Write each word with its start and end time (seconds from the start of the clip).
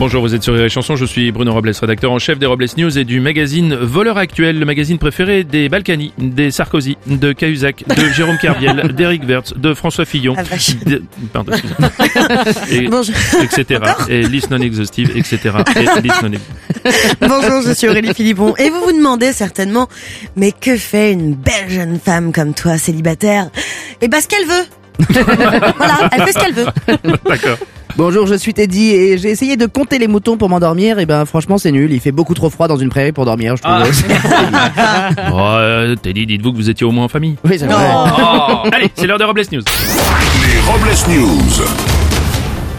Bonjour, 0.00 0.22
vous 0.22 0.34
êtes 0.34 0.42
sur 0.42 0.54
les 0.54 0.70
chansons, 0.70 0.96
je 0.96 1.04
suis 1.04 1.30
Bruno 1.30 1.52
Robles, 1.52 1.72
rédacteur 1.78 2.10
en 2.10 2.18
chef 2.18 2.38
des 2.38 2.46
Robles 2.46 2.64
News 2.78 2.98
et 2.98 3.04
du 3.04 3.20
magazine 3.20 3.74
Voleur 3.74 4.16
Actuel, 4.16 4.58
le 4.58 4.64
magazine 4.64 4.96
préféré 4.96 5.44
des 5.44 5.68
Balkany, 5.68 6.14
des 6.16 6.50
Sarkozy, 6.50 6.96
de 7.06 7.34
Cahuzac, 7.34 7.84
de 7.86 8.08
Jérôme 8.14 8.38
Kerviel, 8.38 8.94
d'Éric 8.94 9.24
Wertz, 9.28 9.52
de 9.54 9.74
François 9.74 10.06
Fillon, 10.06 10.34
Ah, 10.38 10.42
de- 10.86 11.02
pardon, 11.34 11.52
excusez-moi. 11.52 11.90
et, 12.70 12.88
Bonjour. 12.88 13.14
etc. 13.42 13.80
Et 14.08 14.22
liste 14.22 14.50
non 14.50 14.56
exhaustive, 14.62 15.10
etc. 15.14 15.38
Et 15.76 16.00
liste 16.00 16.22
non 16.22 16.30
Bonjour, 17.20 17.60
je 17.60 17.72
suis 17.74 17.86
Aurélie 17.86 18.14
Philippon 18.14 18.54
et 18.56 18.70
vous 18.70 18.80
vous 18.80 18.92
demandez 18.92 19.34
certainement, 19.34 19.86
mais 20.34 20.52
que 20.52 20.78
fait 20.78 21.12
une 21.12 21.34
belle 21.34 21.68
jeune 21.68 22.00
femme 22.02 22.32
comme 22.32 22.54
toi, 22.54 22.78
célibataire? 22.78 23.50
Eh 24.00 24.08
ben, 24.08 24.18
ce 24.22 24.28
qu'elle 24.28 24.46
veut. 24.46 25.74
voilà, 25.76 26.08
elle 26.12 26.22
fait 26.22 26.32
ce 26.32 26.38
qu'elle 26.38 26.54
veut. 26.54 26.66
D'accord. 27.28 27.58
Bonjour, 27.96 28.26
je 28.26 28.34
suis 28.34 28.54
Teddy 28.54 28.90
et 28.90 29.18
j'ai 29.18 29.30
essayé 29.30 29.56
de 29.56 29.66
compter 29.66 29.98
les 29.98 30.08
moutons 30.08 30.36
pour 30.36 30.48
m'endormir 30.48 30.98
et 30.98 31.06
ben 31.06 31.24
franchement 31.24 31.58
c'est 31.58 31.72
nul, 31.72 31.92
il 31.92 32.00
fait 32.00 32.12
beaucoup 32.12 32.34
trop 32.34 32.50
froid 32.50 32.68
dans 32.68 32.76
une 32.76 32.88
prairie 32.88 33.12
pour 33.12 33.24
dormir, 33.24 33.56
je 33.56 33.62
trouve. 33.62 33.80
Oh, 35.32 35.38
euh, 35.38 35.94
Teddy, 35.96 36.26
dites-vous 36.26 36.52
que 36.52 36.56
vous 36.56 36.70
étiez 36.70 36.86
au 36.86 36.90
moins 36.90 37.04
en 37.04 37.08
famille. 37.08 37.36
oui, 37.44 37.56
c'est 37.58 37.66
vrai. 37.66 37.74
Oh. 37.92 38.68
Allez, 38.72 38.90
c'est 38.94 39.06
l'heure 39.06 39.18
des 39.18 39.24
Robles 39.24 39.42
News. 39.52 39.62
Les 39.62 40.60
Robles 40.70 41.20
News. 41.20 41.99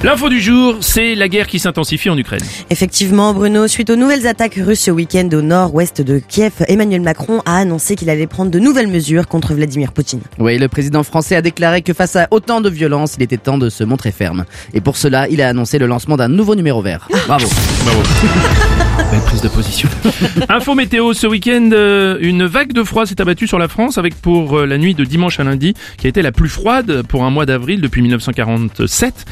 L'info 0.03 0.29
du 0.29 0.41
jour, 0.41 0.77
c'est 0.81 1.13
la 1.13 1.29
guerre 1.29 1.45
qui 1.45 1.59
s'intensifie 1.59 2.09
en 2.09 2.17
Ukraine. 2.17 2.41
Effectivement, 2.71 3.35
Bruno, 3.35 3.67
suite 3.67 3.91
aux 3.91 3.95
nouvelles 3.95 4.25
attaques 4.25 4.55
russes 4.55 4.79
ce 4.79 4.89
week-end 4.89 5.29
au 5.31 5.43
nord-ouest 5.43 6.01
de 6.01 6.17
Kiev, 6.17 6.53
Emmanuel 6.67 7.01
Macron 7.01 7.43
a 7.45 7.57
annoncé 7.57 7.95
qu'il 7.95 8.09
allait 8.09 8.25
prendre 8.25 8.49
de 8.49 8.57
nouvelles 8.57 8.87
mesures 8.87 9.27
contre 9.27 9.53
Vladimir 9.53 9.91
Poutine. 9.91 10.21
Oui, 10.39 10.57
le 10.57 10.67
président 10.67 11.03
français 11.03 11.35
a 11.35 11.43
déclaré 11.43 11.83
que 11.83 11.93
face 11.93 12.15
à 12.15 12.27
autant 12.31 12.61
de 12.61 12.69
violence, 12.69 13.13
il 13.17 13.21
était 13.21 13.37
temps 13.37 13.59
de 13.59 13.69
se 13.69 13.83
montrer 13.83 14.11
ferme. 14.11 14.45
Et 14.73 14.81
pour 14.81 14.97
cela, 14.97 15.27
il 15.29 15.39
a 15.39 15.47
annoncé 15.47 15.77
le 15.77 15.85
lancement 15.85 16.17
d'un 16.17 16.29
nouveau 16.29 16.55
numéro 16.55 16.81
vert. 16.81 17.07
Bravo. 17.27 17.47
Bravo. 17.85 18.01
Prise 19.25 19.41
de 19.41 19.47
position. 19.47 19.89
Info 20.49 20.75
météo, 20.75 21.13
ce 21.13 21.27
week-end, 21.27 21.69
euh, 21.73 22.17
une 22.21 22.45
vague 22.45 22.73
de 22.73 22.83
froid 22.83 23.05
s'est 23.05 23.21
abattue 23.21 23.47
sur 23.47 23.59
la 23.59 23.67
France 23.67 23.97
avec 23.97 24.15
pour 24.15 24.59
euh, 24.59 24.65
la 24.65 24.77
nuit 24.77 24.93
de 24.93 25.03
dimanche 25.03 25.39
à 25.39 25.43
lundi, 25.43 25.73
qui 25.97 26.07
a 26.07 26.09
été 26.09 26.21
la 26.21 26.31
plus 26.31 26.49
froide 26.49 27.03
pour 27.07 27.23
un 27.23 27.29
mois 27.29 27.45
d'avril 27.45 27.81
depuis 27.81 28.01
1947. 28.01 29.25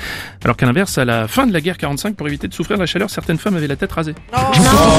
Alors 0.43 0.57
qu'à 0.57 0.65
l'inverse, 0.65 0.97
à 0.97 1.05
la 1.05 1.27
fin 1.27 1.47
de 1.47 1.53
la 1.53 1.61
guerre 1.61 1.77
45, 1.77 2.15
pour 2.15 2.27
éviter 2.27 2.47
de 2.47 2.53
souffrir 2.53 2.77
de 2.77 2.83
la 2.83 2.87
chaleur, 2.87 3.09
certaines 3.09 3.37
femmes 3.37 3.55
avaient 3.55 3.67
la 3.67 3.75
tête 3.75 3.91
rasée. 3.91 4.15
Non, 4.33 4.41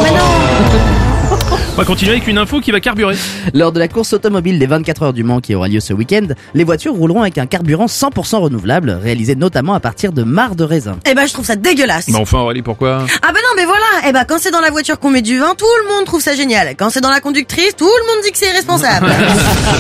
mais 0.03 0.11
non 0.11 1.10
On 1.51 1.77
va 1.77 1.85
continuer 1.85 2.13
avec 2.13 2.27
une 2.27 2.39
info 2.39 2.61
qui 2.61 2.71
va 2.71 2.81
carburer. 2.81 3.17
Lors 3.55 3.73
de 3.73 3.79
la 3.79 3.89
course 3.89 4.13
automobile 4.13 4.59
des 4.59 4.67
24 4.67 5.03
heures 5.03 5.13
du 5.13 5.25
Mans 5.25 5.41
qui 5.41 5.55
aura 5.55 5.69
lieu 5.69 5.81
ce 5.81 5.93
week-end, 5.93 6.27
les 6.55 6.65
voitures 6.65 6.93
rouleront 6.95 7.23
avec 7.23 7.39
un 7.39 7.47
carburant 7.47 7.87
100% 7.87 8.37
renouvelable, 8.37 8.91
réalisé 9.03 9.35
notamment 9.35 9.75
à 9.75 9.81
partir 9.81 10.13
de 10.13 10.23
marc 10.23 10.55
de 10.57 10.65
raisin. 10.65 10.99
Eh 11.09 11.15
ben, 11.15 11.27
je 11.27 11.33
trouve 11.33 11.45
ça 11.47 11.57
dégueulasse. 11.57 12.09
Mais 12.09 12.19
enfin, 12.19 12.39
Aurélie, 12.39 12.63
pourquoi? 12.63 13.07
Ah 13.23 13.33
ben 13.33 13.41
non, 13.41 13.55
mais 13.57 13.65
voilà. 13.65 14.09
Eh 14.09 14.13
ben, 14.13 14.25
quand 14.29 14.37
c'est 14.39 14.51
dans 14.51 14.61
la 14.61 14.71
voiture 14.71 14.99
qu'on 14.99 15.11
met 15.11 15.23
du 15.23 15.39
vin, 15.39 15.55
tout 15.57 15.65
le 15.85 15.95
monde 15.95 16.05
trouve 16.05 16.21
ça 16.21 16.35
génial. 16.35 16.75
Quand 16.77 16.91
c'est 16.91 17.01
dans 17.01 17.11
la 17.11 17.21
conductrice, 17.21 17.75
tout 17.77 17.85
le 17.85 18.07
monde 18.15 18.25
dit 18.25 18.31
que 18.33 18.39
c'est 18.39 18.49
irresponsable. 18.51 19.07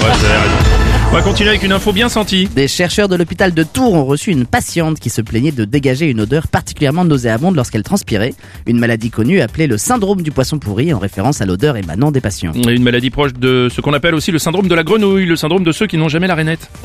Ouais. 0.01 0.70
On 1.11 1.15
va 1.15 1.23
continuer 1.23 1.49
avec 1.49 1.65
une 1.65 1.73
info 1.73 1.93
bien 1.93 2.09
sentie. 2.09 2.47
Des 2.55 2.69
chercheurs 2.69 3.09
de 3.09 3.17
l'hôpital 3.17 3.53
de 3.53 3.65
Tours 3.65 3.95
ont 3.95 4.05
reçu 4.05 4.31
une 4.31 4.47
patiente 4.47 5.01
qui 5.01 5.11
se 5.11 5.21
plaignait 5.21 5.51
de 5.51 5.65
dégager 5.65 6.09
une 6.09 6.21
odeur 6.21 6.47
particulièrement 6.47 7.05
nauséabonde 7.05 7.57
lorsqu'elle 7.57 7.83
transpirait, 7.83 8.33
une 8.69 8.79
maladie 8.79 9.11
connue 9.11 9.41
appelée 9.41 9.67
le 9.67 9.77
syndrome 9.77 10.23
du 10.23 10.31
poisson 10.31 10.61
pourri 10.61 10.95
en 10.95 11.01
référence 11.01 11.41
à 11.41 11.47
l'odeur 11.47 11.77
émanant 11.77 12.13
des 12.13 12.21
patients. 12.21 12.53
Une 12.53 12.85
maladie 12.85 13.11
proche 13.11 13.33
de 13.33 13.69
ce 13.75 13.81
qu'on 13.81 13.93
appelle 13.93 14.15
aussi 14.15 14.31
le 14.31 14.39
syndrome 14.39 14.69
de 14.69 14.75
la 14.77 14.85
grenouille, 14.85 15.27
le 15.27 15.35
syndrome 15.35 15.65
de 15.65 15.73
ceux 15.73 15.89
qui 15.89 15.97
n'ont 15.97 16.09
jamais 16.09 16.29
la 16.29 16.37
rainette. 16.37 16.71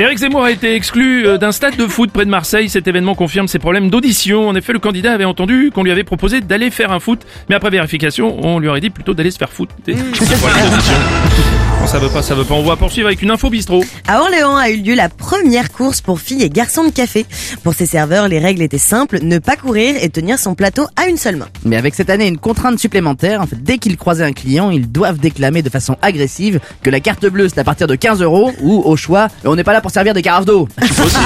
Éric 0.00 0.18
Zemmour 0.18 0.42
a 0.42 0.50
été 0.50 0.74
exclu 0.74 1.24
euh, 1.24 1.38
d'un 1.38 1.52
stade 1.52 1.76
de 1.76 1.86
foot 1.86 2.10
près 2.10 2.24
de 2.24 2.30
Marseille. 2.30 2.68
Cet 2.68 2.88
événement 2.88 3.14
confirme 3.14 3.46
ses 3.46 3.60
problèmes 3.60 3.90
d'audition. 3.90 4.48
En 4.48 4.56
effet, 4.56 4.72
le 4.72 4.80
candidat 4.80 5.12
avait 5.12 5.24
entendu 5.24 5.70
qu'on 5.72 5.84
lui 5.84 5.92
avait 5.92 6.02
proposé 6.02 6.40
d'aller 6.40 6.70
faire 6.70 6.90
un 6.90 6.98
foot, 6.98 7.20
mais 7.48 7.54
après 7.54 7.70
vérification, 7.70 8.36
on 8.44 8.58
lui 8.58 8.66
aurait 8.66 8.80
dit 8.80 8.90
plutôt 8.90 9.14
d'aller 9.14 9.30
se 9.30 9.38
faire 9.38 9.52
foot. 9.52 9.70
Ça 11.86 11.98
veut 11.98 12.08
pas, 12.08 12.22
ça 12.22 12.34
veut 12.34 12.44
pas. 12.44 12.54
On 12.54 12.64
va 12.64 12.76
poursuivre 12.76 13.06
avec 13.06 13.22
une 13.22 13.30
info 13.30 13.50
bistrot. 13.50 13.84
À 14.08 14.20
Orléans 14.20 14.56
a 14.56 14.70
eu 14.70 14.78
lieu 14.78 14.94
la 14.94 15.08
première 15.08 15.70
course 15.70 16.00
pour 16.00 16.18
filles 16.18 16.42
et 16.42 16.50
garçons 16.50 16.84
de 16.84 16.90
café. 16.90 17.24
Pour 17.62 17.74
ces 17.74 17.86
serveurs, 17.86 18.26
les 18.26 18.38
règles 18.38 18.62
étaient 18.62 18.78
simples, 18.78 19.18
ne 19.22 19.38
pas 19.38 19.56
courir 19.56 19.94
et 20.00 20.08
tenir 20.08 20.38
son 20.38 20.54
plateau 20.54 20.86
à 20.96 21.06
une 21.06 21.16
seule 21.16 21.36
main. 21.36 21.46
Mais 21.64 21.76
avec 21.76 21.94
cette 21.94 22.10
année 22.10 22.26
une 22.26 22.38
contrainte 22.38 22.78
supplémentaire, 22.78 23.40
en 23.40 23.46
fait, 23.46 23.62
dès 23.62 23.78
qu'ils 23.78 23.96
croisaient 23.96 24.24
un 24.24 24.32
client, 24.32 24.70
ils 24.70 24.90
doivent 24.90 25.18
déclamer 25.18 25.62
de 25.62 25.70
façon 25.70 25.96
agressive 26.02 26.58
que 26.82 26.90
la 26.90 27.00
carte 27.00 27.26
bleue 27.26 27.48
c'est 27.48 27.60
à 27.60 27.64
partir 27.64 27.86
de 27.86 27.94
15 27.94 28.22
euros 28.22 28.50
ou 28.60 28.82
au 28.84 28.96
choix, 28.96 29.28
on 29.44 29.54
n'est 29.54 29.64
pas 29.64 29.72
là 29.72 29.80
pour 29.80 29.90
servir 29.90 30.14
des 30.14 30.22
carafes 30.22 30.46
d'eau. 30.46 30.66
Aussi. 30.80 31.16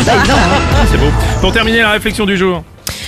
C'est 0.90 0.98
beau. 0.98 1.10
Pour 1.40 1.52
terminer 1.52 1.80
la 1.80 1.92
réflexion 1.92 2.26
du 2.26 2.36
jour. 2.36 2.62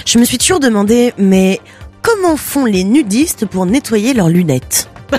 Je 0.07 0.19
me 0.19 0.25
suis 0.25 0.39
toujours 0.39 0.61
demandé, 0.61 1.13
mais 1.19 1.61
comment 2.01 2.37
font 2.37 2.65
les 2.65 2.85
nudistes 2.85 3.45
pour 3.45 3.67
nettoyer 3.67 4.15
leurs 4.15 4.29
lunettes? 4.29 4.89